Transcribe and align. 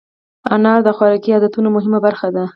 انار 0.55 0.79
د 0.83 0.89
خوراکي 0.97 1.29
عادتونو 1.35 1.67
مهمه 1.75 1.99
برخه 2.05 2.27
ده. 2.35 2.45